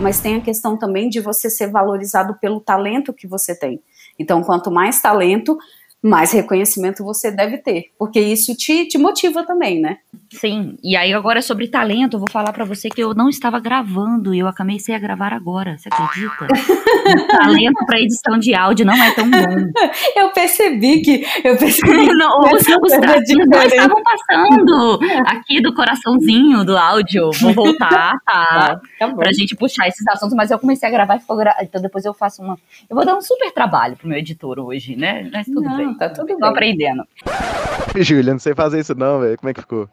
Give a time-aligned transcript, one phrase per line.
[0.00, 3.80] mas tem a questão também de você ser valorizado pelo talento que você tem.
[4.18, 5.56] Então, quanto mais talento,
[6.02, 9.98] mais reconhecimento você deve ter, porque isso te, te motiva também, né?
[10.32, 13.60] Sim, e aí agora sobre talento, eu vou falar para você que eu não estava
[13.60, 16.46] gravando e eu comecei a gravar agora, você acredita?
[16.46, 19.36] o talento para edição de áudio não é tão bom.
[20.16, 26.64] Eu percebi que eu percebi não, os, os tracinhos não estavam passando aqui do coraçãozinho
[26.64, 27.30] do áudio.
[27.40, 28.80] Vou voltar, tá?
[28.98, 31.56] tá pra gente puxar esses assuntos, mas eu comecei a gravar e ficou gra...
[31.60, 32.58] então depois eu faço uma,
[32.88, 35.28] eu vou dar um super trabalho pro meu editor hoje, né?
[35.32, 35.94] Mas tudo não, bem.
[35.94, 36.48] Tá tudo Tô bem.
[36.48, 37.04] aprendendo.
[37.96, 39.36] Júlia, não sei fazer isso não, velho.
[39.36, 39.88] Como é que ficou?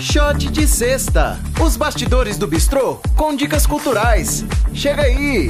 [0.00, 1.38] Shot de sexta.
[1.64, 4.44] Os bastidores do bistrô com dicas culturais.
[4.72, 5.48] Chega aí.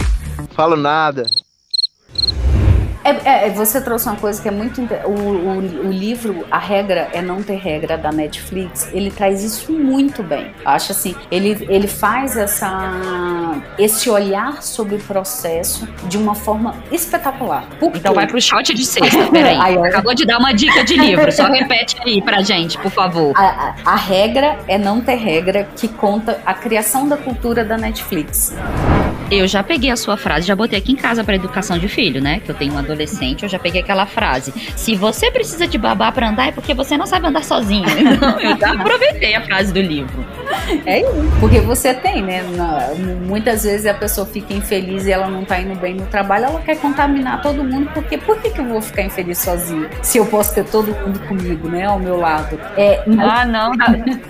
[0.55, 1.25] Falo nada.
[3.25, 4.83] É, é, você trouxe uma coisa que é muito.
[5.05, 9.73] O, o, o, livro A Regra é Não Ter Regra da Netflix, ele traz isso
[9.73, 10.53] muito bem.
[10.65, 17.65] Acho assim, ele, ele faz essa, esse olhar sobre o processo de uma forma espetacular.
[17.81, 19.59] Por então vai pro shot de sexta, peraí.
[19.59, 23.33] Aí, Acabou de dar uma dica de livro, só repete aí pra gente, por favor.
[23.37, 27.79] A, a, a regra é não ter regra que conta a criação da cultura da
[27.79, 28.55] Netflix.
[29.31, 32.21] Eu já peguei a sua frase, já botei aqui em casa para educação de filho,
[32.21, 32.41] né?
[32.41, 34.53] Que eu tenho um adolescente, eu já peguei aquela frase.
[34.75, 37.89] Se você precisa de babá para andar é porque você não sabe andar sozinho.
[38.19, 40.25] Então, eu já aproveitei a frase do livro.
[40.87, 41.11] É isso.
[41.41, 42.43] Porque você tem, né?
[43.27, 46.61] muitas vezes a pessoa fica infeliz e ela não tá indo bem no trabalho, ela
[46.61, 49.89] quer contaminar todo mundo, porque por que, que eu vou ficar infeliz sozinho?
[50.03, 51.85] Se eu posso ter todo mundo comigo, né?
[51.85, 52.59] Ao meu lado.
[52.77, 53.03] É.
[53.19, 53.73] Ah, não.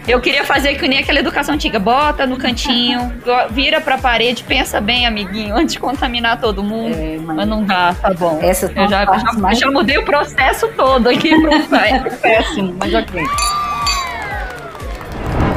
[0.06, 1.78] Eu queria fazer que nem aquela educação antiga.
[1.78, 3.12] Bota no cantinho,
[3.50, 6.96] vira pra parede, pensa bem, amiguinho, antes de contaminar todo mundo.
[6.96, 7.36] É, mas...
[7.36, 7.46] mas...
[7.46, 8.38] não dá, tá bom.
[8.40, 9.58] Essa eu já, já, mais...
[9.58, 13.22] já mudei o processo todo aqui pro é péssimo, mas ok.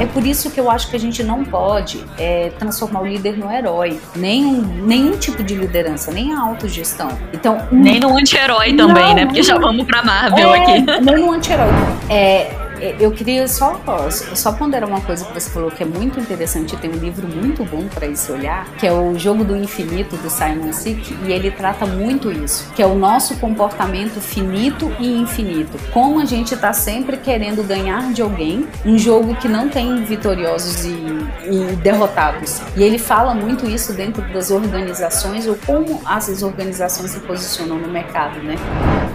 [0.01, 3.37] É por isso que eu acho que a gente não pode é, transformar o líder
[3.37, 4.01] no herói.
[4.15, 7.17] Nenhum, nenhum tipo de liderança, nem a autogestão.
[7.31, 9.25] Então, nem no anti-herói também, né?
[9.27, 11.01] Porque já vamos pra Marvel é, aqui.
[11.01, 11.69] Nem no anti-herói.
[12.09, 12.51] É,
[12.99, 16.89] eu queria só, só ponderar uma coisa que você falou que é muito interessante, tem
[16.89, 20.73] um livro muito bom para esse olhar, que é o Jogo do Infinito do Simon
[20.73, 25.77] Sinek, e ele trata muito isso, que é o nosso comportamento finito e infinito.
[25.91, 30.85] Como a gente está sempre querendo ganhar de alguém, um jogo que não tem vitoriosos
[30.85, 32.61] e, e derrotados.
[32.75, 37.87] E ele fala muito isso dentro das organizações ou como as organizações se posicionam no
[37.87, 38.55] mercado, né?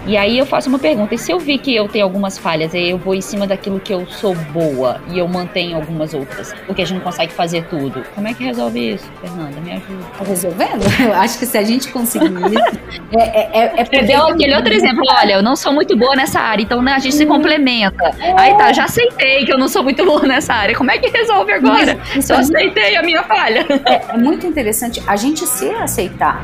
[0.07, 2.73] E aí eu faço uma pergunta, e se eu vi que eu tenho algumas falhas,
[2.73, 6.13] aí eu vou em cima da daquilo que eu sou boa e eu mantenho algumas
[6.13, 8.05] outras, porque a gente não consegue fazer tudo.
[8.13, 9.59] Como é que resolve isso, Fernanda?
[9.61, 10.03] Me ajuda.
[10.17, 10.83] Tá resolvendo?
[11.03, 12.79] Eu acho que se a gente conseguir isso.
[13.17, 16.61] É, é, é, é aquele outro exemplo, olha, eu não sou muito boa nessa área,
[16.61, 17.35] então né, a gente se uhum.
[17.35, 18.11] complementa.
[18.37, 20.75] Aí tá, já aceitei que eu não sou muito boa nessa área.
[20.75, 21.97] Como é que resolve agora?
[22.13, 23.65] Mas, eu aceitei a minha falha.
[23.85, 26.43] É, é muito interessante a gente se aceitar.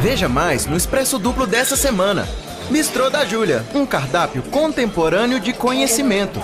[0.00, 2.26] Veja mais no Expresso Duplo dessa semana.
[2.70, 6.40] Mistrô da Júlia, um cardápio contemporâneo de conhecimento.